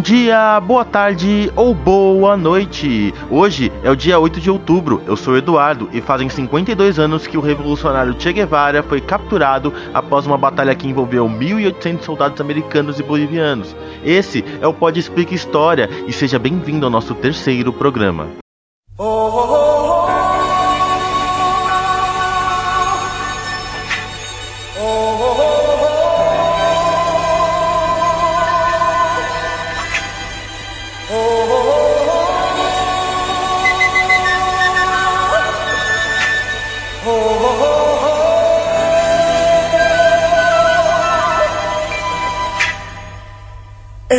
dia, 0.00 0.58
boa 0.60 0.84
tarde 0.84 1.52
ou 1.54 1.74
boa 1.74 2.36
noite. 2.36 3.12
Hoje 3.30 3.70
é 3.82 3.90
o 3.90 3.96
dia 3.96 4.18
8 4.18 4.40
de 4.40 4.50
outubro. 4.50 5.02
Eu 5.06 5.16
sou 5.16 5.36
Eduardo 5.36 5.88
e 5.92 6.00
fazem 6.00 6.28
52 6.28 6.98
anos 6.98 7.26
que 7.26 7.36
o 7.36 7.40
revolucionário 7.40 8.16
Che 8.18 8.32
Guevara 8.32 8.82
foi 8.82 9.00
capturado 9.00 9.72
após 9.92 10.26
uma 10.26 10.38
batalha 10.38 10.74
que 10.74 10.88
envolveu 10.88 11.28
1.800 11.28 12.02
soldados 12.02 12.40
americanos 12.40 12.98
e 12.98 13.02
bolivianos. 13.02 13.76
Esse 14.02 14.42
é 14.60 14.66
o 14.66 14.72
Pode 14.74 14.98
Explica 14.98 15.34
História 15.34 15.88
e 16.06 16.12
seja 16.12 16.38
bem-vindo 16.38 16.86
ao 16.86 16.90
nosso 16.90 17.14
terceiro 17.14 17.72
programa. 17.72 18.39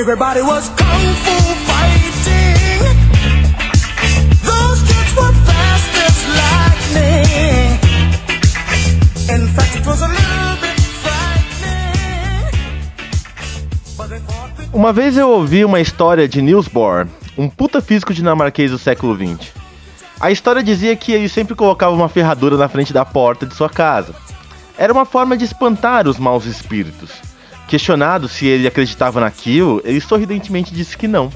Everybody 0.01 0.41
was 0.41 0.67
kung 0.69 1.13
fu 1.23 1.35
fighting. 1.69 2.81
Those 4.41 4.81
kids 4.81 5.13
were 5.15 5.31
fast 5.45 5.93
as 6.07 6.25
lightning. 6.41 7.77
In 9.29 9.47
fact, 9.53 9.75
it 9.75 9.85
was 9.85 10.01
a 10.01 10.07
little 10.07 10.57
bit 10.59 10.81
frightening. 11.03 12.49
Uma 14.73 14.91
vez 14.91 15.15
eu 15.19 15.29
ouvi 15.29 15.63
uma 15.63 15.79
história 15.79 16.27
de 16.27 16.41
Niels 16.41 16.67
Bohr, 16.67 17.07
um 17.37 17.47
puta 17.47 17.79
físico 17.79 18.11
dinamarquês 18.11 18.71
do 18.71 18.79
século 18.79 19.15
XX. 19.15 19.51
A 20.19 20.31
história 20.31 20.63
dizia 20.63 20.95
que 20.95 21.11
ele 21.11 21.29
sempre 21.29 21.53
colocava 21.53 21.93
uma 21.93 22.09
ferradura 22.09 22.57
na 22.57 22.67
frente 22.67 22.91
da 22.91 23.05
porta 23.05 23.45
de 23.45 23.53
sua 23.53 23.69
casa. 23.69 24.15
Era 24.79 24.91
uma 24.91 25.05
forma 25.05 25.37
de 25.37 25.45
espantar 25.45 26.07
os 26.07 26.17
maus 26.17 26.45
espíritos. 26.45 27.30
Questionado 27.71 28.27
se 28.27 28.45
ele 28.45 28.67
acreditava 28.67 29.21
naquilo, 29.21 29.81
ele 29.85 30.01
sorridentemente 30.01 30.73
disse 30.73 30.97
que 30.97 31.07
não. 31.07 31.31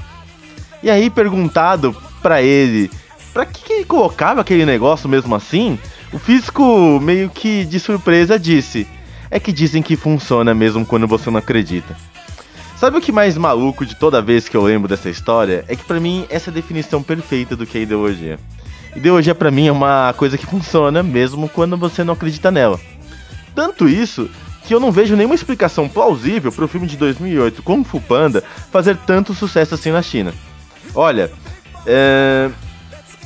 E 0.82 0.90
aí, 0.90 1.08
perguntado 1.08 1.96
para 2.20 2.42
ele 2.42 2.90
para 3.32 3.46
que, 3.46 3.64
que 3.64 3.72
ele 3.72 3.84
colocava 3.86 4.42
aquele 4.42 4.66
negócio 4.66 5.08
mesmo 5.08 5.34
assim, 5.34 5.78
o 6.12 6.18
físico, 6.18 7.00
meio 7.00 7.30
que 7.30 7.64
de 7.64 7.80
surpresa, 7.80 8.38
disse: 8.38 8.86
É 9.30 9.40
que 9.40 9.50
dizem 9.50 9.82
que 9.82 9.96
funciona 9.96 10.52
mesmo 10.54 10.84
quando 10.84 11.06
você 11.06 11.30
não 11.30 11.38
acredita. 11.38 11.96
Sabe 12.76 12.98
o 12.98 13.00
que 13.00 13.10
mais 13.10 13.38
maluco 13.38 13.86
de 13.86 13.94
toda 13.94 14.20
vez 14.20 14.46
que 14.46 14.58
eu 14.58 14.62
lembro 14.62 14.86
dessa 14.86 15.08
história? 15.08 15.64
É 15.68 15.74
que 15.74 15.84
para 15.84 15.98
mim 15.98 16.26
essa 16.28 16.50
é 16.50 16.52
a 16.52 16.54
definição 16.54 17.02
perfeita 17.02 17.56
do 17.56 17.64
que 17.64 17.78
é 17.78 17.80
ideologia. 17.80 18.38
Ideologia 18.94 19.34
para 19.34 19.50
mim 19.50 19.68
é 19.68 19.72
uma 19.72 20.12
coisa 20.18 20.36
que 20.36 20.44
funciona 20.44 21.02
mesmo 21.02 21.48
quando 21.48 21.78
você 21.78 22.04
não 22.04 22.12
acredita 22.12 22.50
nela. 22.50 22.78
Tanto 23.54 23.88
isso 23.88 24.28
que 24.66 24.74
eu 24.74 24.80
não 24.80 24.90
vejo 24.90 25.14
nenhuma 25.14 25.36
explicação 25.36 25.88
plausível 25.88 26.50
para 26.50 26.64
o 26.64 26.68
filme 26.68 26.88
de 26.88 26.96
2008 26.96 27.62
Kung 27.62 27.84
Fu 27.84 28.00
Panda 28.00 28.42
fazer 28.72 28.96
tanto 29.06 29.32
sucesso 29.32 29.74
assim 29.74 29.92
na 29.92 30.02
China. 30.02 30.34
Olha, 30.92 31.30
é... 31.86 32.50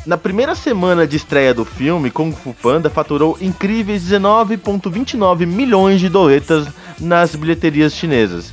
na 0.05 0.19
primeira 0.19 0.55
semana 0.55 1.07
de 1.07 1.17
estreia 1.17 1.55
do 1.55 1.65
filme, 1.65 2.11
Kung 2.11 2.33
Fu 2.33 2.53
Panda 2.53 2.91
faturou 2.91 3.39
incríveis 3.41 4.03
19,29 4.05 5.47
milhões 5.47 5.99
de 5.99 6.11
doletas 6.11 6.69
nas 7.01 7.35
bilheterias 7.35 7.95
chinesas. 7.95 8.53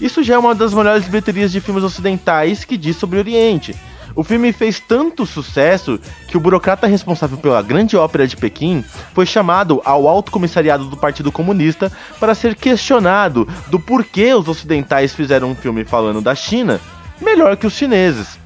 Isso 0.00 0.22
já 0.22 0.34
é 0.34 0.38
uma 0.38 0.54
das 0.54 0.72
maiores 0.72 1.04
bilheterias 1.04 1.52
de 1.52 1.60
filmes 1.60 1.84
ocidentais 1.84 2.64
que 2.64 2.78
diz 2.78 2.96
sobre 2.96 3.18
o 3.18 3.20
Oriente 3.20 3.76
o 4.14 4.22
filme 4.22 4.52
fez 4.52 4.80
tanto 4.80 5.24
sucesso 5.24 5.98
que 6.28 6.36
o 6.36 6.40
burocrata 6.40 6.86
responsável 6.86 7.38
pela 7.38 7.62
Grande 7.62 7.96
Ópera 7.96 8.26
de 8.26 8.36
Pequim 8.36 8.84
foi 9.14 9.26
chamado 9.26 9.80
ao 9.84 10.08
Alto 10.08 10.30
Comissariado 10.30 10.86
do 10.86 10.96
Partido 10.96 11.32
Comunista 11.32 11.90
para 12.20 12.34
ser 12.34 12.54
questionado 12.54 13.48
do 13.68 13.80
porquê 13.80 14.34
os 14.34 14.48
ocidentais 14.48 15.14
fizeram 15.14 15.50
um 15.50 15.54
filme 15.54 15.84
falando 15.84 16.20
da 16.20 16.34
China 16.34 16.80
melhor 17.20 17.56
que 17.56 17.66
os 17.66 17.74
chineses. 17.74 18.38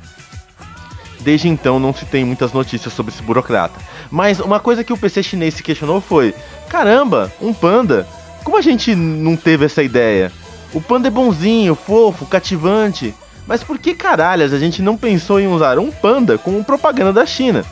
Desde 1.20 1.48
então 1.48 1.80
não 1.80 1.92
se 1.92 2.04
tem 2.04 2.24
muitas 2.24 2.52
notícias 2.52 2.92
sobre 2.94 3.12
esse 3.12 3.22
burocrata. 3.22 3.80
Mas 4.10 4.38
uma 4.38 4.60
coisa 4.60 4.84
que 4.84 4.92
o 4.92 4.96
PC 4.96 5.22
chinês 5.24 5.54
se 5.54 5.62
questionou 5.62 6.00
foi: 6.00 6.32
caramba, 6.68 7.32
um 7.40 7.52
panda? 7.52 8.06
Como 8.44 8.56
a 8.56 8.60
gente 8.62 8.94
não 8.94 9.36
teve 9.36 9.64
essa 9.64 9.82
ideia? 9.82 10.30
O 10.72 10.80
panda 10.80 11.08
é 11.08 11.10
bonzinho, 11.10 11.74
fofo, 11.74 12.26
cativante. 12.26 13.12
Mas 13.46 13.62
por 13.62 13.78
que 13.78 13.94
caralhas 13.94 14.52
a 14.52 14.58
gente 14.58 14.82
não 14.82 14.96
pensou 14.96 15.38
em 15.38 15.46
usar 15.46 15.78
um 15.78 15.90
panda 15.90 16.36
como 16.36 16.64
propaganda 16.64 17.12
da 17.12 17.24
China? 17.24 17.64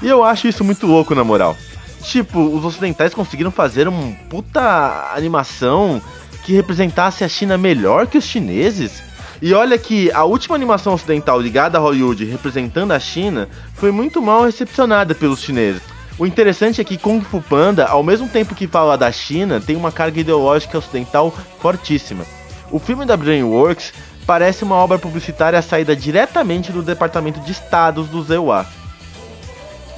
E 0.00 0.08
eu 0.08 0.24
acho 0.24 0.48
isso 0.48 0.64
muito 0.64 0.86
louco, 0.86 1.14
na 1.14 1.22
moral. 1.22 1.56
Tipo, 2.02 2.40
os 2.40 2.64
ocidentais 2.64 3.12
conseguiram 3.12 3.50
fazer 3.50 3.86
uma 3.86 4.14
puta 4.30 5.12
animação 5.14 6.00
que 6.44 6.54
representasse 6.54 7.22
a 7.22 7.28
China 7.28 7.58
melhor 7.58 8.06
que 8.06 8.16
os 8.16 8.24
chineses. 8.24 9.02
E 9.42 9.52
olha 9.52 9.78
que 9.78 10.10
a 10.12 10.24
última 10.24 10.56
animação 10.56 10.94
ocidental 10.94 11.38
ligada 11.38 11.76
a 11.76 11.80
Hollywood 11.80 12.24
representando 12.24 12.92
a 12.92 13.00
China 13.00 13.48
foi 13.74 13.90
muito 13.90 14.20
mal 14.22 14.44
recepcionada 14.44 15.14
pelos 15.14 15.40
chineses. 15.40 15.82
O 16.18 16.26
interessante 16.26 16.80
é 16.80 16.84
que 16.84 16.98
Kung 16.98 17.22
Fu 17.22 17.40
Panda, 17.40 17.86
ao 17.86 18.02
mesmo 18.02 18.28
tempo 18.28 18.54
que 18.54 18.66
fala 18.66 18.96
da 18.96 19.10
China, 19.10 19.60
tem 19.60 19.76
uma 19.76 19.90
carga 19.90 20.20
ideológica 20.20 20.76
ocidental 20.76 21.34
fortíssima. 21.58 22.24
O 22.70 22.78
filme 22.78 23.06
da 23.06 23.16
DreamWorks 23.16 23.92
parece 24.30 24.62
uma 24.62 24.76
obra 24.76 24.96
publicitária 24.96 25.60
saída 25.60 25.96
diretamente 25.96 26.70
do 26.70 26.84
Departamento 26.84 27.40
de 27.40 27.50
Estados 27.50 28.06
do 28.06 28.22
ZEUA. 28.22 28.64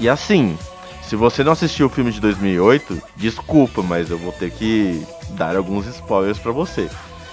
E 0.01 0.09
assim, 0.09 0.57
se 1.03 1.15
você 1.15 1.45
não 1.45 1.53
assistiu 1.53 1.85
o 1.85 1.91
filme 1.91 2.11
de 2.11 2.19
2008, 2.19 2.99
desculpa, 3.15 3.83
mas 3.83 4.11
eu 4.11 4.17
vou 4.17 4.33
ter 4.33 4.51
que 4.51 5.07
dar 5.33 5.55
alguns 5.55 5.87
spoilers 5.87 6.39
para 6.39 6.51
você. 6.51 6.89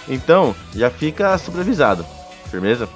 Então, 0.10 0.54
já 0.76 0.90
fica 0.90 1.38
sobreavisado. 1.38 2.06
Firmeza? 2.52 2.90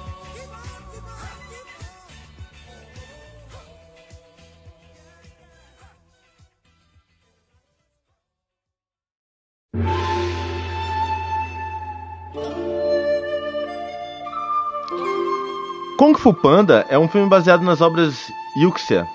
Kung 15.96 16.12
Fu 16.18 16.34
Panda 16.34 16.84
é 16.88 16.98
um 16.98 17.06
filme 17.06 17.28
baseado 17.28 17.62
nas 17.62 17.80
obras 17.80 18.32
Yuxia, 18.56 19.06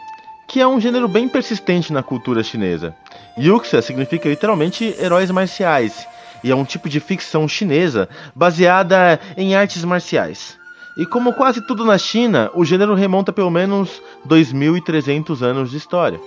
que 0.48 0.62
é 0.62 0.68
um 0.68 0.80
gênero 0.80 1.10
bem 1.10 1.28
persistente 1.28 1.92
na 1.92 2.02
cultura 2.02 2.42
chinesa. 2.42 2.96
Yuxia 3.38 3.82
significa 3.82 4.30
literalmente 4.30 4.96
heróis 4.98 5.30
marciais 5.30 6.08
e 6.42 6.50
é 6.50 6.56
um 6.56 6.64
tipo 6.64 6.88
de 6.88 7.02
ficção 7.02 7.50
chinesa 7.50 8.08
baseada 8.34 9.20
em 9.36 9.56
artes 9.56 9.84
marciais. 9.84 10.58
E 10.98 11.06
como 11.06 11.34
quase 11.34 11.60
tudo 11.68 11.84
na 11.84 11.98
China, 11.98 12.50
o 12.56 12.64
gênero 12.64 12.96
remonta 12.96 13.34
pelo 13.34 13.52
menos 13.52 14.02
2.300 14.26 15.42
anos 15.42 15.72
de 15.72 15.78
história. 15.78 16.20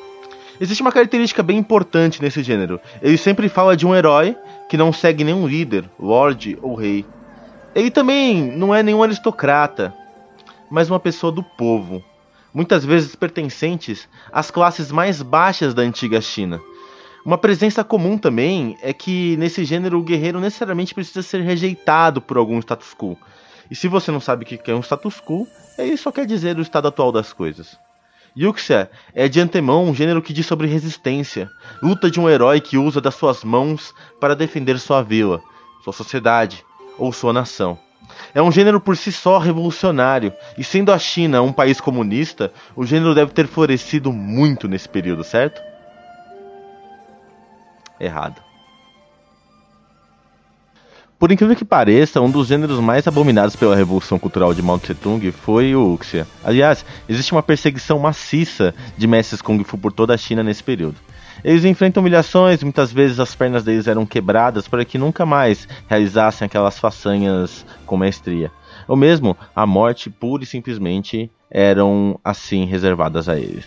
Existe 0.61 0.83
uma 0.83 0.93
característica 0.93 1.43
bem 1.43 1.57
importante 1.57 2.21
nesse 2.21 2.43
gênero. 2.43 2.79
Ele 3.01 3.17
sempre 3.17 3.49
fala 3.49 3.75
de 3.75 3.87
um 3.87 3.95
herói 3.95 4.37
que 4.69 4.77
não 4.77 4.93
segue 4.93 5.25
nenhum 5.25 5.47
líder, 5.47 5.89
lord 5.99 6.59
ou 6.61 6.75
rei. 6.75 7.07
Ele 7.75 7.91
também 7.91 8.53
não 8.55 8.75
é 8.75 8.83
nenhum 8.83 9.03
aristocrata, 9.03 9.95
mas 10.73 10.89
uma 10.89 10.99
pessoa 10.99 11.31
do 11.31 11.43
povo, 11.43 12.03
muitas 12.53 12.83
vezes 12.83 13.15
pertencentes 13.15 14.09
às 14.33 14.51
classes 14.51 14.91
mais 14.91 15.21
baixas 15.21 15.75
da 15.75 15.83
antiga 15.83 16.19
China. 16.19 16.59
Uma 17.27 17.37
presença 17.37 17.85
comum 17.85 18.17
também 18.17 18.79
é 18.81 18.91
que 18.95 19.37
nesse 19.37 19.67
gênero 19.67 19.99
o 19.99 20.03
guerreiro 20.03 20.41
necessariamente 20.41 20.95
precisa 20.95 21.21
ser 21.21 21.43
rejeitado 21.43 22.23
por 22.23 22.39
algum 22.39 22.59
status 22.59 22.95
quo. 22.95 23.19
E 23.71 23.77
se 23.77 23.87
você 23.87 24.11
não 24.11 24.19
sabe 24.19 24.45
o 24.45 24.47
que 24.47 24.71
é 24.71 24.75
um 24.75 24.81
status 24.81 25.21
quo, 25.21 25.47
ele 25.77 25.95
só 25.99 26.11
quer 26.11 26.25
dizer 26.25 26.57
o 26.57 26.63
estado 26.63 26.89
atual 26.89 27.13
das 27.13 27.35
coisas. 27.35 27.79
Yuxia 28.35 28.91
é 29.15 29.29
de 29.29 29.41
antemão 29.41 29.85
um 29.85 29.95
gênero 29.95 30.23
que 30.23 30.33
diz 30.33 30.47
sobre 30.47 30.67
resistência, 30.67 31.51
luta 31.83 32.11
de 32.11 32.19
um 32.19 32.31
herói 32.31 32.63
que 32.63 32.79
usa 32.79 32.99
das 32.99 33.15
suas 33.15 33.45
mãos 33.45 33.95
para 34.19 34.35
defender 34.35 34.79
sua 34.79 35.03
vila, 35.03 35.43
sua 35.85 35.93
sociedade 35.93 36.65
ou 36.97 37.13
sua 37.13 37.35
nação. 37.35 37.79
É 38.35 38.41
um 38.41 38.51
gênero 38.51 38.81
por 38.81 38.97
si 38.97 39.13
só 39.13 39.39
revolucionário, 39.39 40.33
e 40.57 40.65
sendo 40.65 40.91
a 40.91 40.99
China 40.99 41.43
um 41.43 41.53
país 41.53 41.81
comunista, 41.81 42.53
o 42.75 42.87
gênero 42.87 43.15
deve 43.15 43.33
ter 43.33 43.47
florescido 43.47 44.13
muito 44.13 44.67
nesse 44.67 44.89
período, 44.89 45.23
certo? 45.23 45.61
Errado. 48.01 48.43
Por 51.23 51.31
incrível 51.31 51.55
que 51.55 51.65
pareça, 51.65 52.21
um 52.21 52.29
dos 52.29 52.49
gêneros 52.49 52.81
mais 52.81 53.07
abominados 53.07 53.55
pela 53.55 53.77
Revolução 53.77 54.19
Cultural 54.19 54.53
de 54.53 54.61
Mao 54.61 54.77
Tse 54.77 54.93
Tung 54.93 55.31
foi 55.31 55.73
o 55.73 55.91
Wuxia. 55.91 56.27
Aliás, 56.43 56.85
existe 57.09 57.31
uma 57.31 57.45
perseguição 57.45 57.97
maciça 58.01 58.75
de 58.99 59.07
mestres 59.07 59.41
Kung 59.41 59.63
Fu 59.63 59.79
por 59.79 59.93
toda 59.93 60.15
a 60.15 60.19
China 60.19 60.43
nesse 60.43 60.65
período. 60.65 60.97
Eles 61.45 61.65
enfrentam 61.65 62.01
humilhações, 62.01 62.63
muitas 62.63 62.93
vezes 62.93 63.19
as 63.19 63.35
pernas 63.35 63.65
deles 63.65 63.87
eram 63.87 64.07
quebradas 64.07 64.69
para 64.69 64.85
que 64.85 64.99
nunca 64.99 65.27
mais 65.27 65.67
realizassem 65.89 66.47
aquelas 66.47 66.79
façanhas 66.79 67.65
com 67.87 67.97
maestria. 67.97 68.51
ou 68.89 68.97
mesmo 68.97 69.37
a 69.55 69.65
morte 69.65 70.11
pura 70.11 70.43
e 70.43 70.47
simplesmente 70.47 71.31
eram 71.51 72.19
assim 72.25 72.65
reservadas 72.65 73.29
a 73.29 73.39
eles. 73.39 73.65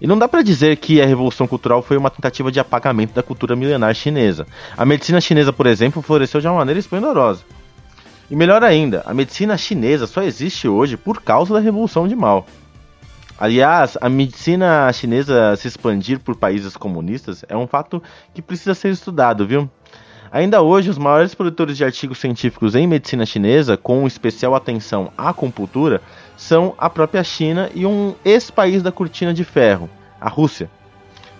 E 0.00 0.06
não 0.06 0.18
dá 0.18 0.28
para 0.28 0.42
dizer 0.42 0.76
que 0.76 1.00
a 1.00 1.06
Revolução 1.06 1.46
Cultural 1.46 1.80
foi 1.80 1.96
uma 1.96 2.10
tentativa 2.10 2.52
de 2.52 2.60
apagamento 2.60 3.14
da 3.14 3.22
cultura 3.22 3.56
milenar 3.56 3.94
chinesa. 3.94 4.46
A 4.76 4.84
medicina 4.84 5.20
chinesa, 5.20 5.52
por 5.52 5.66
exemplo, 5.66 6.02
floresceu 6.02 6.40
de 6.40 6.46
uma 6.46 6.56
maneira 6.56 6.78
esplendorosa. 6.78 7.42
E 8.30 8.36
melhor 8.36 8.62
ainda, 8.62 9.02
a 9.06 9.14
medicina 9.14 9.56
chinesa 9.56 10.06
só 10.06 10.22
existe 10.22 10.68
hoje 10.68 10.96
por 10.96 11.22
causa 11.22 11.54
da 11.54 11.60
Revolução 11.60 12.06
de 12.08 12.16
Mao. 12.16 12.46
Aliás, 13.38 13.98
a 14.00 14.08
medicina 14.08 14.90
chinesa 14.94 15.54
se 15.56 15.68
expandir 15.68 16.20
por 16.20 16.36
países 16.36 16.74
comunistas 16.74 17.44
é 17.46 17.54
um 17.54 17.66
fato 17.66 18.02
que 18.32 18.40
precisa 18.40 18.74
ser 18.74 18.88
estudado, 18.88 19.46
viu? 19.46 19.68
Ainda 20.32 20.62
hoje, 20.62 20.88
os 20.88 20.96
maiores 20.96 21.34
produtores 21.34 21.76
de 21.76 21.84
artigos 21.84 22.18
científicos 22.18 22.74
em 22.74 22.86
medicina 22.86 23.26
chinesa, 23.26 23.76
com 23.76 24.06
especial 24.06 24.54
atenção 24.54 25.12
à 25.18 25.28
acupuntura, 25.28 26.00
são 26.34 26.74
a 26.78 26.88
própria 26.88 27.22
China 27.22 27.70
e 27.74 27.84
um 27.84 28.14
ex-país 28.24 28.82
da 28.82 28.90
cortina 28.90 29.34
de 29.34 29.44
ferro, 29.44 29.90
a 30.18 30.30
Rússia. 30.30 30.70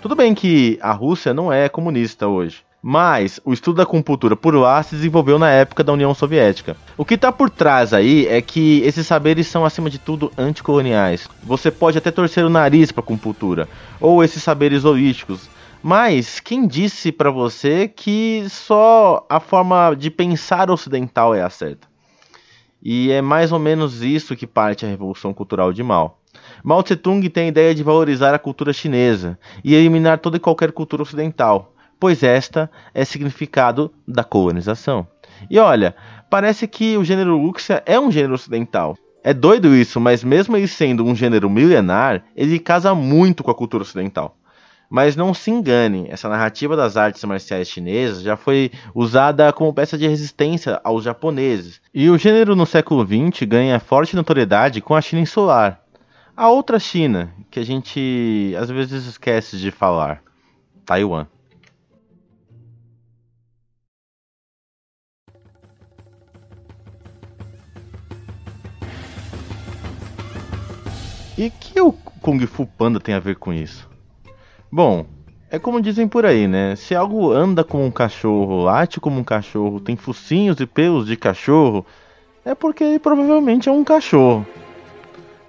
Tudo 0.03 0.15
bem 0.15 0.35
que 0.35 0.79
a 0.83 0.93
Rússia 0.93 1.33
não 1.33 1.51
é 1.51 1.67
comunista 1.67 2.29
hoje, 2.29 2.63
mas 2.89 3.41
o 3.45 3.53
estudo 3.53 3.79
da 3.79 3.83
acupuntura 3.83 4.37
por 4.37 4.55
lá 4.55 4.81
se 4.81 4.95
desenvolveu 4.95 5.41
na 5.41 5.51
época 5.51 5.83
da 5.83 5.93
União 5.93 6.15
Soviética. 6.15 6.77
O 6.97 7.05
que 7.05 7.15
está 7.15 7.33
por 7.33 7.51
trás 7.51 7.93
aí 7.93 8.29
é 8.29 8.41
que 8.41 8.81
esses 8.85 9.05
saberes 9.05 9.49
são, 9.49 9.65
acima 9.65 9.91
de 9.91 9.99
tudo, 9.99 10.31
anticoloniais. 10.39 11.29
Você 11.43 11.69
pode 11.69 11.99
até 11.99 12.13
torcer 12.13 12.45
o 12.45 12.49
nariz 12.49 12.93
para 12.93 13.03
acupuntura, 13.03 13.69
ou 14.01 14.23
esses 14.23 14.41
saberes 14.41 14.85
holísticos, 14.85 15.51
mas 15.83 16.39
quem 16.39 16.65
disse 16.65 17.11
para 17.11 17.29
você 17.29 17.89
que 17.89 18.45
só 18.49 19.27
a 19.29 19.41
forma 19.41 19.93
de 19.99 20.09
pensar 20.09 20.71
ocidental 20.71 21.35
é 21.35 21.43
a 21.43 21.51
certa? 21.51 21.89
E 22.81 23.11
é 23.11 23.21
mais 23.21 23.51
ou 23.51 23.59
menos 23.59 24.01
isso 24.01 24.37
que 24.37 24.47
parte 24.47 24.87
a 24.87 24.89
Revolução 24.89 25.35
Cultural 25.35 25.73
de 25.73 25.83
Mao. 25.83 26.21
Mao 26.63 26.85
Tse-tung 26.85 27.29
tem 27.31 27.47
a 27.47 27.49
ideia 27.49 27.75
de 27.75 27.83
valorizar 27.83 28.33
a 28.33 28.39
cultura 28.39 28.73
chinesa 28.73 29.37
e 29.65 29.75
eliminar 29.75 30.19
toda 30.19 30.37
e 30.37 30.41
qualquer 30.41 30.71
cultura 30.71 31.03
ocidental, 31.03 31.73
pois 31.99 32.23
esta 32.23 32.71
é 32.95 33.05
significado 33.05 33.93
da 34.07 34.25
colonização. 34.25 35.07
E 35.51 35.59
olha, 35.59 35.95
parece 36.31 36.67
que 36.67 36.97
o 36.97 37.05
gênero 37.05 37.39
Wuxia 37.39 37.83
é 37.87 37.99
um 37.99 38.11
gênero 38.11 38.35
ocidental. 38.35 38.97
É 39.23 39.35
doido 39.35 39.75
isso, 39.75 40.01
mas 40.01 40.23
mesmo 40.23 40.57
ele 40.57 40.69
sendo 40.69 41.05
um 41.05 41.15
gênero 41.15 41.51
milenar, 41.51 42.23
ele 42.37 42.59
casa 42.59 42.95
muito 42.95 43.43
com 43.43 43.51
a 43.51 43.55
cultura 43.55 43.83
ocidental. 43.83 44.37
Mas 44.89 45.17
não 45.17 45.35
se 45.35 45.51
engane, 45.51 46.07
essa 46.09 46.29
narrativa 46.29 46.77
das 46.77 46.97
artes 46.97 47.25
marciais 47.25 47.69
chinesas 47.69 48.23
já 48.23 48.37
foi 48.37 48.71
usada 48.95 49.53
como 49.53 49.75
peça 49.75 49.99
de 49.99 50.07
resistência 50.07 50.81
aos 50.85 51.03
japoneses. 51.03 51.81
E 51.93 52.09
o 52.09 52.17
gênero 52.17 52.55
no 52.55 52.65
século 52.65 53.05
XX 53.05 53.43
ganha 53.49 53.81
forte 53.81 54.15
notoriedade 54.15 54.81
com 54.81 54.95
a 54.95 55.01
China 55.01 55.23
insular. 55.23 55.81
A 56.37 56.49
outra 56.51 56.79
China, 56.79 57.33
que 57.51 57.59
a 57.59 57.65
gente 57.65 58.55
às 58.61 58.71
vezes 58.71 59.07
esquece 59.07 59.57
de 59.57 59.71
falar, 59.71 60.23
Taiwan. 60.85 61.27
E 71.39 71.51
que 71.51 71.79
o 71.81 71.93
Kung 71.93 72.41
Fu 72.47 72.67
Panda 72.67 72.99
tem 72.99 73.15
a 73.15 73.21
ver 73.21 73.37
com 73.37 73.53
isso? 73.53 73.87
Bom, 74.73 75.05
é 75.51 75.59
como 75.59 75.83
dizem 75.83 76.09
por 76.09 76.25
aí, 76.25 76.49
né? 76.49 76.75
Se 76.77 76.95
algo 76.95 77.31
anda 77.31 77.63
como 77.63 77.85
um 77.85 77.91
cachorro, 77.91 78.63
late 78.63 78.99
como 78.99 79.21
um 79.21 79.25
cachorro, 79.25 79.79
tem 79.79 79.97
focinhos 79.97 80.59
e 80.61 80.67
pelos 80.67 81.07
de 81.07 81.15
cachorro, 81.15 81.85
é 82.43 82.55
porque 82.55 82.99
provavelmente 82.99 83.69
é 83.69 83.73
um 83.73 83.85
cachorro. 83.85 84.47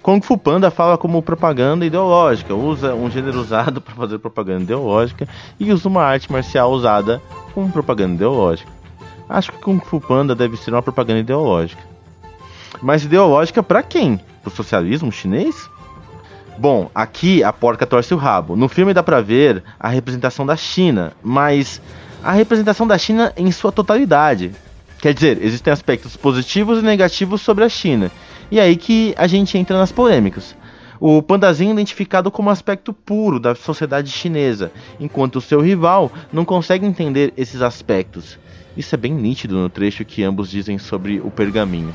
Kung 0.02 0.20
Fu 0.20 0.36
Panda 0.36 0.70
fala 0.70 0.98
como 0.98 1.22
propaganda 1.22 1.86
ideológica, 1.86 2.54
usa 2.54 2.94
um 2.94 3.10
gênero 3.10 3.40
usado 3.40 3.80
para 3.82 3.94
fazer 3.94 4.18
propaganda 4.18 4.64
ideológica 4.64 5.26
e 5.58 5.72
usa 5.72 5.88
uma 5.88 6.02
arte 6.02 6.30
marcial 6.30 6.70
usada 6.70 7.20
como 7.54 7.72
propaganda 7.72 8.14
ideológica. 8.14 8.70
Acho 9.26 9.52
que 9.52 9.58
Kung 9.58 9.80
Fu 9.80 10.00
Panda 10.00 10.34
deve 10.34 10.58
ser 10.58 10.70
uma 10.70 10.82
propaganda 10.82 11.20
ideológica. 11.20 11.82
Mas 12.82 13.04
ideológica 13.04 13.62
para 13.62 13.82
quem? 13.82 14.20
Pro 14.42 14.50
socialismo 14.50 15.10
chinês? 15.10 15.68
Bom, 16.58 16.90
aqui 16.92 17.44
a 17.44 17.52
porca 17.52 17.86
torce 17.86 18.12
o 18.12 18.16
rabo. 18.16 18.56
No 18.56 18.68
filme 18.68 18.92
dá 18.92 19.00
pra 19.00 19.20
ver 19.20 19.62
a 19.78 19.88
representação 19.88 20.44
da 20.44 20.56
China, 20.56 21.12
mas 21.22 21.80
a 22.20 22.32
representação 22.32 22.84
da 22.84 22.98
China 22.98 23.32
em 23.36 23.52
sua 23.52 23.70
totalidade. 23.70 24.50
Quer 25.00 25.14
dizer, 25.14 25.40
existem 25.40 25.72
aspectos 25.72 26.16
positivos 26.16 26.80
e 26.80 26.82
negativos 26.82 27.42
sobre 27.42 27.62
a 27.62 27.68
China. 27.68 28.10
E 28.50 28.58
é 28.58 28.62
aí 28.62 28.76
que 28.76 29.14
a 29.16 29.28
gente 29.28 29.56
entra 29.56 29.78
nas 29.78 29.92
polêmicas. 29.92 30.56
O 30.98 31.22
pandazinho 31.22 31.70
é 31.70 31.74
identificado 31.74 32.28
como 32.28 32.50
aspecto 32.50 32.92
puro 32.92 33.38
da 33.38 33.54
sociedade 33.54 34.10
chinesa, 34.10 34.72
enquanto 34.98 35.36
o 35.36 35.40
seu 35.40 35.60
rival 35.60 36.10
não 36.32 36.44
consegue 36.44 36.84
entender 36.84 37.32
esses 37.36 37.62
aspectos. 37.62 38.36
Isso 38.76 38.92
é 38.96 38.98
bem 38.98 39.14
nítido 39.14 39.54
no 39.54 39.68
trecho 39.68 40.04
que 40.04 40.24
ambos 40.24 40.50
dizem 40.50 40.76
sobre 40.76 41.20
o 41.20 41.30
pergaminho. 41.30 41.94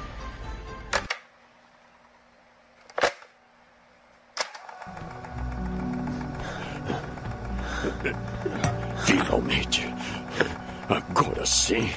Sim. 11.64 11.90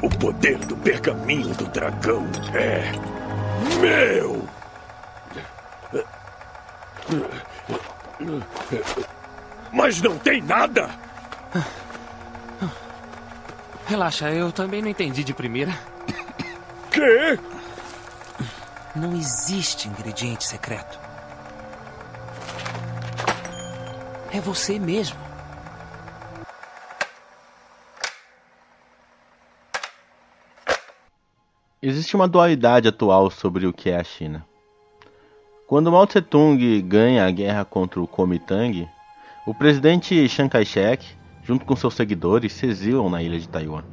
O 0.00 0.08
poder 0.08 0.58
do 0.58 0.76
pergaminho 0.76 1.54
do 1.54 1.66
dragão 1.66 2.26
é 2.54 2.90
meu. 3.80 4.48
Mas 9.70 10.00
não 10.00 10.18
tem 10.18 10.40
nada. 10.40 10.88
Relaxa, 13.86 14.30
eu 14.30 14.50
também 14.50 14.80
não 14.80 14.88
entendi 14.88 15.22
de 15.22 15.34
primeira. 15.34 15.78
Quê? 16.90 17.38
Não 18.96 19.14
existe 19.14 19.88
ingrediente 19.88 20.44
secreto. 20.44 20.98
É 24.32 24.40
você 24.40 24.78
mesmo. 24.78 25.23
Existe 31.86 32.16
uma 32.16 32.26
dualidade 32.26 32.88
atual 32.88 33.30
sobre 33.30 33.66
o 33.66 33.72
que 33.72 33.90
é 33.90 34.00
a 34.00 34.02
China. 34.02 34.42
Quando 35.66 35.92
Mao 35.92 36.06
Tse-tung 36.06 36.80
ganha 36.80 37.26
a 37.26 37.30
guerra 37.30 37.62
contra 37.62 38.00
o 38.00 38.08
Kuomintang, 38.08 38.88
o 39.46 39.52
presidente 39.52 40.26
Chiang 40.26 40.48
Kai-shek, 40.48 41.06
junto 41.42 41.66
com 41.66 41.76
seus 41.76 41.92
seguidores, 41.92 42.54
se 42.54 42.64
exilam 42.64 43.10
na 43.10 43.22
ilha 43.22 43.38
de 43.38 43.46
Taiwan. 43.46 43.84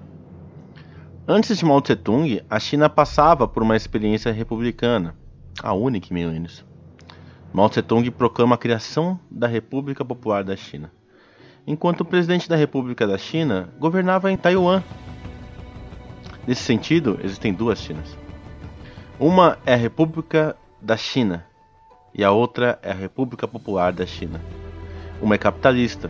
Antes 1.27 1.57
de 1.57 1.65
Mao 1.65 1.81
Tse-tung, 1.81 2.41
a 2.50 2.60
China 2.62 2.89
passava 2.89 3.45
por 3.45 3.62
uma 3.62 3.75
experiência 3.75 4.31
republicana, 4.31 5.13
a 5.62 5.74
única 5.74 6.07
em 6.12 6.13
milênios. 6.13 6.63
Mao 7.51 7.67
Tse-tung 7.67 8.10
proclama 8.10 8.55
a 8.55 8.57
criação 8.57 9.19
da 9.29 9.48
República 9.48 10.05
Popular 10.05 10.45
da 10.45 10.55
China, 10.55 10.89
enquanto 11.67 12.01
o 12.01 12.05
presidente 12.05 12.48
da 12.48 12.55
República 12.55 13.05
da 13.05 13.17
China 13.17 13.67
governava 13.77 14.31
em 14.31 14.38
Taiwan. 14.38 14.81
Nesse 16.48 16.63
sentido, 16.63 17.19
existem 17.24 17.53
duas 17.53 17.79
Chinas. 17.79 18.17
Uma 19.19 19.60
é 19.65 19.74
a 19.74 19.77
República 19.77 20.55
da 20.81 20.98
China 20.98 21.45
e 22.13 22.24
a 22.24 22.31
outra 22.31 22.79
é 22.81 22.91
a 22.91 22.95
República 22.95 23.48
Popular 23.48 23.93
da 23.93 24.05
China. 24.05 24.41
Uma 25.21 25.36
é 25.36 25.38
capitalista 25.38 26.10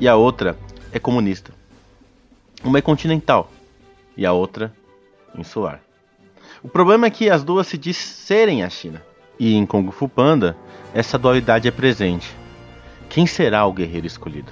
e 0.00 0.08
a 0.08 0.16
outra 0.16 0.58
é 0.92 0.98
comunista. 0.98 1.52
Uma 2.64 2.78
é 2.78 2.82
continental 2.82 3.50
e 4.16 4.26
a 4.26 4.32
outra 4.32 4.74
insular. 5.36 5.80
O 6.62 6.68
problema 6.68 7.06
é 7.06 7.10
que 7.10 7.30
as 7.30 7.44
duas 7.44 7.68
se 7.68 7.78
diz 7.78 7.96
serem 7.96 8.64
a 8.64 8.68
China. 8.68 9.00
E 9.38 9.54
em 9.54 9.64
Kung 9.64 9.88
Fu 9.92 10.08
Panda, 10.08 10.56
essa 10.92 11.16
dualidade 11.16 11.68
é 11.68 11.70
presente. 11.70 12.34
Quem 13.08 13.26
será 13.26 13.64
o 13.64 13.72
guerreiro 13.72 14.08
escolhido? 14.08 14.50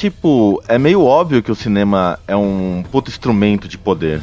Tipo, 0.00 0.62
é 0.66 0.78
meio 0.78 1.04
óbvio 1.04 1.42
que 1.42 1.52
o 1.52 1.54
cinema 1.54 2.18
é 2.26 2.34
um 2.34 2.82
puto 2.90 3.10
instrumento 3.10 3.68
de 3.68 3.76
poder. 3.76 4.22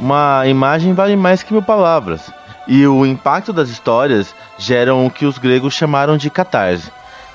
Uma 0.00 0.44
imagem 0.48 0.92
vale 0.92 1.14
mais 1.14 1.40
que 1.40 1.52
mil 1.52 1.62
palavras. 1.62 2.32
E 2.66 2.84
o 2.84 3.06
impacto 3.06 3.52
das 3.52 3.68
histórias 3.68 4.34
geram 4.58 5.06
o 5.06 5.10
que 5.10 5.24
os 5.24 5.38
gregos 5.38 5.74
chamaram 5.74 6.16
de 6.16 6.28
catarse 6.28 6.90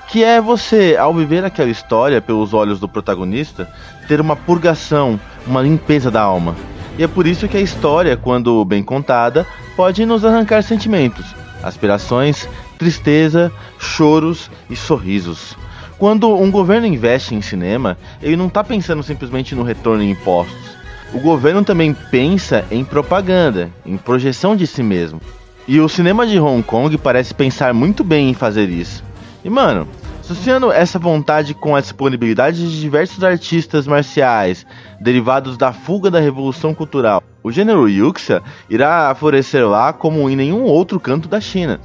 que 0.08 0.22
é 0.22 0.38
você, 0.38 0.94
ao 1.00 1.14
viver 1.14 1.42
aquela 1.42 1.70
história 1.70 2.20
pelos 2.20 2.52
olhos 2.52 2.78
do 2.78 2.86
protagonista, 2.86 3.66
ter 4.06 4.20
uma 4.20 4.36
purgação, 4.36 5.18
uma 5.46 5.62
limpeza 5.62 6.10
da 6.10 6.20
alma. 6.20 6.54
E 6.98 7.02
é 7.02 7.08
por 7.08 7.26
isso 7.26 7.48
que 7.48 7.56
a 7.56 7.62
história, 7.62 8.14
quando 8.14 8.62
bem 8.66 8.82
contada, 8.82 9.46
pode 9.74 10.04
nos 10.04 10.22
arrancar 10.22 10.62
sentimentos, 10.62 11.24
aspirações, 11.62 12.46
tristeza, 12.78 13.50
choros 13.78 14.50
e 14.68 14.76
sorrisos. 14.76 15.56
Quando 16.04 16.28
um 16.36 16.50
governo 16.50 16.86
investe 16.86 17.34
em 17.34 17.40
cinema, 17.40 17.96
ele 18.20 18.36
não 18.36 18.48
está 18.48 18.62
pensando 18.62 19.02
simplesmente 19.02 19.54
no 19.54 19.62
retorno 19.62 20.02
em 20.02 20.10
impostos. 20.10 20.76
O 21.14 21.18
governo 21.18 21.64
também 21.64 21.94
pensa 21.94 22.62
em 22.70 22.84
propaganda, 22.84 23.70
em 23.86 23.96
projeção 23.96 24.54
de 24.54 24.66
si 24.66 24.82
mesmo. 24.82 25.18
E 25.66 25.80
o 25.80 25.88
cinema 25.88 26.26
de 26.26 26.38
Hong 26.38 26.62
Kong 26.62 26.98
parece 26.98 27.32
pensar 27.32 27.72
muito 27.72 28.04
bem 28.04 28.28
em 28.28 28.34
fazer 28.34 28.68
isso. 28.68 29.02
E 29.42 29.48
mano, 29.48 29.88
associando 30.20 30.70
essa 30.70 30.98
vontade 30.98 31.54
com 31.54 31.74
a 31.74 31.80
disponibilidade 31.80 32.68
de 32.68 32.78
diversos 32.78 33.24
artistas 33.24 33.86
marciais 33.86 34.66
derivados 35.00 35.56
da 35.56 35.72
fuga 35.72 36.10
da 36.10 36.20
revolução 36.20 36.74
cultural, 36.74 37.22
o 37.42 37.50
gênero 37.50 37.88
Yuxia 37.88 38.42
irá 38.68 39.14
florescer 39.14 39.66
lá 39.66 39.90
como 39.90 40.28
em 40.28 40.36
nenhum 40.36 40.64
outro 40.64 41.00
canto 41.00 41.30
da 41.30 41.40
China. 41.40 41.80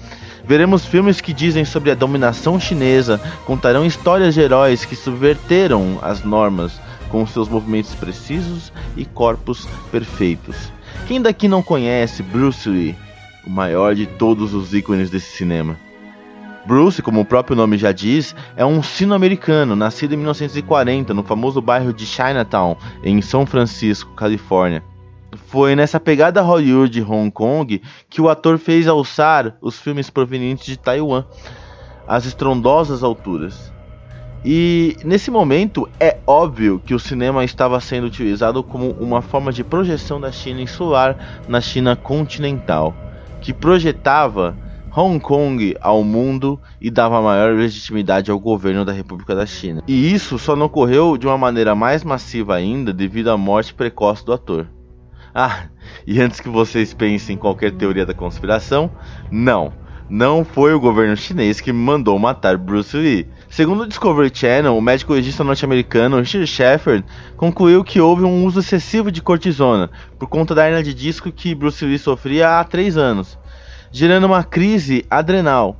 Veremos 0.49 0.83
filmes 0.83 1.21
que 1.21 1.31
dizem 1.31 1.63
sobre 1.63 1.91
a 1.91 1.93
dominação 1.95 2.59
chinesa, 2.59 3.21
contarão 3.45 3.85
histórias 3.85 4.33
de 4.33 4.41
heróis 4.41 4.83
que 4.83 4.95
subverteram 4.95 5.99
as 6.01 6.23
normas 6.23 6.81
com 7.09 7.23
seus 7.27 7.47
movimentos 7.47 7.93
precisos 7.93 8.73
e 8.97 9.05
corpos 9.05 9.67
perfeitos. 9.91 10.71
Quem 11.07 11.21
daqui 11.21 11.47
não 11.47 11.61
conhece 11.61 12.23
Bruce 12.23 12.67
Lee, 12.67 12.95
o 13.45 13.49
maior 13.51 13.93
de 13.93 14.07
todos 14.07 14.55
os 14.55 14.73
ícones 14.73 15.11
desse 15.11 15.37
cinema? 15.37 15.77
Bruce, 16.65 17.03
como 17.03 17.21
o 17.21 17.25
próprio 17.25 17.55
nome 17.55 17.77
já 17.77 17.91
diz, 17.91 18.35
é 18.55 18.65
um 18.65 18.81
sino-americano 18.81 19.75
nascido 19.75 20.15
em 20.15 20.17
1940 20.17 21.13
no 21.13 21.21
famoso 21.21 21.61
bairro 21.61 21.93
de 21.93 22.07
Chinatown, 22.07 22.75
em 23.03 23.21
São 23.21 23.45
Francisco, 23.45 24.13
Califórnia. 24.15 24.83
Foi 25.47 25.75
nessa 25.75 25.99
pegada 25.99 26.41
Hollywood 26.41 26.91
de 26.91 27.01
Hong 27.01 27.31
Kong 27.31 27.81
que 28.09 28.21
o 28.21 28.29
ator 28.29 28.57
fez 28.57 28.87
alçar 28.87 29.57
os 29.61 29.79
filmes 29.79 30.09
provenientes 30.09 30.65
de 30.65 30.77
Taiwan 30.77 31.23
às 32.07 32.25
estrondosas 32.25 33.03
alturas. 33.03 33.71
E 34.43 34.95
nesse 35.03 35.29
momento 35.29 35.89
é 35.99 36.17
óbvio 36.25 36.81
que 36.83 36.93
o 36.93 36.99
cinema 36.99 37.43
estava 37.43 37.79
sendo 37.81 38.07
utilizado 38.07 38.63
como 38.63 38.91
uma 38.91 39.21
forma 39.21 39.51
de 39.51 39.63
projeção 39.63 40.19
da 40.19 40.31
China 40.31 40.61
insular 40.61 41.43
na 41.47 41.59
China 41.59 41.95
continental, 41.95 42.95
que 43.41 43.53
projetava 43.53 44.55
Hong 44.95 45.19
Kong 45.19 45.75
ao 45.81 46.03
mundo 46.03 46.59
e 46.79 46.89
dava 46.89 47.21
maior 47.21 47.53
legitimidade 47.53 48.31
ao 48.31 48.39
governo 48.39 48.85
da 48.85 48.93
República 48.93 49.35
da 49.35 49.45
China. 49.45 49.83
E 49.87 50.13
isso 50.13 50.39
só 50.39 50.55
não 50.55 50.67
ocorreu 50.67 51.17
de 51.17 51.27
uma 51.27 51.37
maneira 51.37 51.75
mais 51.75 52.03
massiva 52.03 52.55
ainda 52.55 52.93
devido 52.93 53.29
à 53.29 53.37
morte 53.37 53.73
precoce 53.73 54.25
do 54.25 54.33
ator. 54.33 54.67
Ah, 55.35 55.65
e 56.05 56.19
antes 56.19 56.39
que 56.39 56.49
vocês 56.49 56.93
pensem 56.93 57.35
em 57.35 57.37
qualquer 57.37 57.71
teoria 57.71 58.05
da 58.05 58.13
conspiração, 58.13 58.91
não. 59.31 59.71
Não 60.09 60.43
foi 60.43 60.73
o 60.73 60.79
governo 60.79 61.15
chinês 61.15 61.61
que 61.61 61.71
mandou 61.71 62.17
matar 62.17 62.57
Bruce 62.57 62.97
Lee. 62.97 63.27
Segundo 63.47 63.83
o 63.83 63.87
Discovery 63.87 64.31
Channel, 64.33 64.75
o 64.75 64.81
médico 64.81 65.13
legista 65.13 65.43
norte-americano 65.43 66.17
Richard 66.17 66.47
Shepard 66.47 67.05
concluiu 67.37 67.83
que 67.83 68.01
houve 68.01 68.23
um 68.23 68.43
uso 68.43 68.59
excessivo 68.59 69.11
de 69.11 69.21
cortisona 69.21 69.91
por 70.17 70.27
conta 70.27 70.55
da 70.55 70.65
hernia 70.65 70.81
de 70.81 70.95
disco 70.95 71.31
que 71.31 71.53
Bruce 71.53 71.85
Lee 71.85 71.99
sofria 71.99 72.59
há 72.59 72.63
três 72.63 72.97
anos, 72.97 73.37
gerando 73.91 74.25
uma 74.25 74.43
crise 74.43 75.05
adrenal 75.11 75.77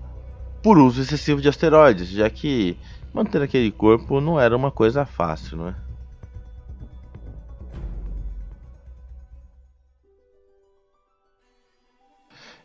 por 0.61 0.77
uso 0.77 1.01
excessivo 1.01 1.41
de 1.41 1.49
asteroides, 1.49 2.09
já 2.09 2.29
que 2.29 2.77
manter 3.11 3.41
aquele 3.41 3.71
corpo 3.71 4.21
não 4.21 4.39
era 4.39 4.55
uma 4.55 4.69
coisa 4.69 5.05
fácil, 5.05 5.57
não 5.57 5.69
é? 5.69 5.88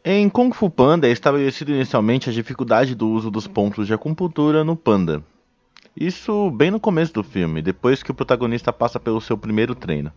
Em 0.06 0.28
Kung 0.28 0.52
Fu 0.52 0.68
Panda 0.68 1.08
é 1.08 1.10
estabelecido 1.10 1.72
inicialmente 1.72 2.28
a 2.28 2.32
dificuldade 2.32 2.94
do 2.94 3.08
uso 3.08 3.30
dos 3.30 3.46
pontos 3.46 3.86
de 3.86 3.94
acupuntura 3.94 4.62
no 4.62 4.76
panda. 4.76 5.24
Isso 5.96 6.50
bem 6.50 6.70
no 6.70 6.78
começo 6.78 7.14
do 7.14 7.22
filme, 7.22 7.62
depois 7.62 8.02
que 8.02 8.10
o 8.10 8.14
protagonista 8.14 8.70
passa 8.70 9.00
pelo 9.00 9.18
seu 9.18 9.38
primeiro 9.38 9.74
treino. 9.74 10.12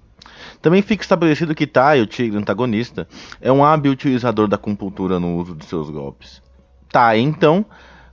Também 0.61 0.81
fica 0.81 1.03
estabelecido 1.03 1.55
que 1.55 1.65
Tai, 1.65 2.01
o 2.01 2.05
tigre 2.05 2.37
antagonista, 2.37 3.07
é 3.39 3.49
um 3.49 3.63
hábil 3.63 3.93
utilizador 3.93 4.49
da 4.49 4.57
acupuntura 4.57 5.21
no 5.21 5.37
uso 5.37 5.55
de 5.55 5.63
seus 5.63 5.89
golpes. 5.89 6.43
Tai, 6.89 7.17
então, 7.19 7.65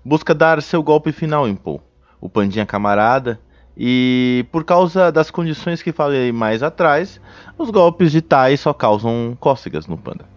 busca 0.04 0.33
dar 0.33 0.62
seu 0.62 0.81
golpe 0.81 1.11
final 1.11 1.49
em 1.49 1.57
Po, 1.57 1.83
o 2.21 2.28
pandinha 2.28 2.64
camarada, 2.64 3.40
e 3.76 4.47
por 4.52 4.62
causa 4.62 5.11
das 5.11 5.28
condições 5.28 5.83
que 5.83 5.90
falei 5.90 6.31
mais 6.31 6.62
atrás, 6.62 7.21
os 7.59 7.69
golpes 7.71 8.12
de 8.12 8.23
Tai 8.23 8.57
só 8.57 8.73
causam 8.73 9.37
cócegas 9.40 9.88
no 9.88 9.99
panda. 9.99 10.34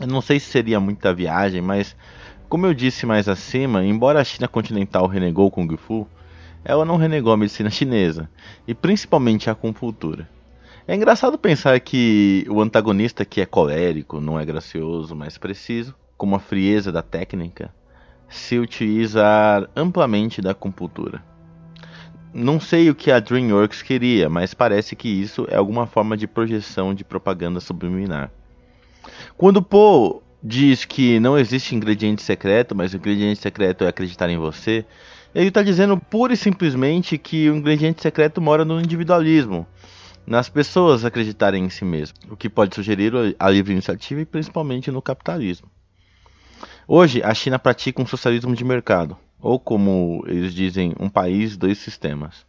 Eu 0.00 0.06
não 0.06 0.20
sei 0.20 0.38
se 0.38 0.46
seria 0.46 0.78
muita 0.78 1.12
viagem, 1.12 1.60
mas 1.60 1.96
como 2.48 2.66
eu 2.66 2.72
disse 2.72 3.04
mais 3.04 3.28
acima, 3.28 3.84
embora 3.84 4.20
a 4.20 4.24
China 4.24 4.46
continental 4.46 5.06
renegou 5.06 5.48
o 5.48 5.50
Kung 5.50 5.76
Fu, 5.76 6.06
ela 6.64 6.84
não 6.84 6.96
renegou 6.96 7.32
a 7.32 7.36
medicina 7.36 7.68
chinesa, 7.68 8.30
e 8.66 8.74
principalmente 8.74 9.48
a 9.48 9.52
acupuntura. 9.52 10.28
É 10.86 10.94
engraçado 10.94 11.36
pensar 11.36 11.78
que 11.80 12.46
o 12.48 12.62
antagonista 12.62 13.24
que 13.24 13.40
é 13.40 13.46
colérico, 13.46 14.20
não 14.20 14.38
é 14.38 14.44
gracioso, 14.44 15.14
mas 15.14 15.36
preciso, 15.36 15.94
com 16.16 16.34
a 16.34 16.38
frieza 16.38 16.90
da 16.90 17.02
técnica, 17.02 17.74
se 18.28 18.58
utiliza 18.58 19.68
amplamente 19.76 20.40
da 20.40 20.52
acupuntura. 20.52 21.22
Não 22.32 22.60
sei 22.60 22.88
o 22.88 22.94
que 22.94 23.10
a 23.10 23.18
DreamWorks 23.20 23.82
queria, 23.82 24.28
mas 24.28 24.54
parece 24.54 24.94
que 24.94 25.08
isso 25.08 25.46
é 25.50 25.56
alguma 25.56 25.86
forma 25.86 26.16
de 26.16 26.26
projeção 26.26 26.94
de 26.94 27.04
propaganda 27.04 27.60
subliminar. 27.60 28.30
Quando 29.36 29.62
Poe 29.62 30.20
diz 30.42 30.84
que 30.84 31.18
não 31.20 31.38
existe 31.38 31.74
ingrediente 31.74 32.22
secreto, 32.22 32.74
mas 32.74 32.92
o 32.92 32.96
ingrediente 32.96 33.40
secreto 33.40 33.84
é 33.84 33.88
acreditar 33.88 34.28
em 34.30 34.38
você, 34.38 34.84
ele 35.34 35.48
está 35.48 35.62
dizendo 35.62 35.96
pura 35.98 36.32
e 36.32 36.36
simplesmente 36.36 37.18
que 37.18 37.50
o 37.50 37.56
ingrediente 37.56 38.00
secreto 38.00 38.40
mora 38.40 38.64
no 38.64 38.80
individualismo, 38.80 39.66
nas 40.26 40.48
pessoas 40.48 41.04
acreditarem 41.04 41.64
em 41.64 41.70
si 41.70 41.84
mesmo, 41.84 42.16
o 42.30 42.36
que 42.36 42.48
pode 42.48 42.74
sugerir 42.74 43.12
a 43.38 43.50
livre 43.50 43.72
iniciativa 43.72 44.20
e 44.20 44.26
principalmente 44.26 44.90
no 44.90 45.02
capitalismo. 45.02 45.68
Hoje, 46.86 47.22
a 47.22 47.34
China 47.34 47.58
pratica 47.58 48.02
um 48.02 48.06
socialismo 48.06 48.54
de 48.54 48.64
mercado, 48.64 49.16
ou 49.40 49.58
como 49.58 50.24
eles 50.26 50.54
dizem, 50.54 50.94
um 50.98 51.08
país, 51.08 51.56
dois 51.56 51.78
sistemas. 51.78 52.46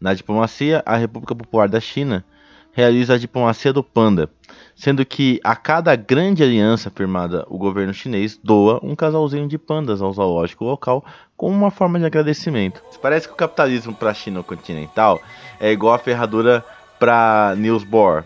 Na 0.00 0.14
diplomacia, 0.14 0.82
a 0.84 0.96
República 0.96 1.34
Popular 1.34 1.68
da 1.68 1.80
China 1.80 2.24
realiza 2.72 3.14
a 3.14 3.18
diplomacia 3.18 3.72
do 3.72 3.82
panda, 3.82 4.28
sendo 4.74 5.04
que 5.04 5.40
a 5.44 5.54
cada 5.54 5.94
grande 5.94 6.42
aliança 6.42 6.90
firmada, 6.90 7.44
o 7.48 7.58
governo 7.58 7.92
chinês 7.94 8.38
doa 8.42 8.80
um 8.82 8.96
casalzinho 8.96 9.46
de 9.46 9.58
pandas 9.58 10.02
ao 10.02 10.12
zoológico 10.12 10.64
local 10.64 11.04
como 11.36 11.54
uma 11.54 11.70
forma 11.70 11.98
de 11.98 12.06
agradecimento. 12.06 12.82
Parece 13.00 13.28
que 13.28 13.34
o 13.34 13.36
capitalismo 13.36 13.94
para 13.94 14.10
a 14.10 14.14
China 14.14 14.42
continental 14.42 15.20
é 15.60 15.70
igual 15.70 15.94
a 15.94 15.98
ferradura 15.98 16.64
para 16.98 17.54
Niels 17.56 17.84
Bohr. 17.84 18.24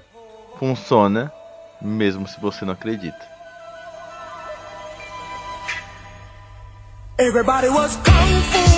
Funciona, 0.58 1.32
mesmo 1.80 2.26
se 2.26 2.40
você 2.40 2.64
não 2.64 2.72
acredita. 2.72 3.36
Everybody 7.18 7.68
was 7.70 7.96
kung 7.96 8.42
fu 8.52 8.75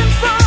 I'm 0.00 0.10
sorry. 0.20 0.37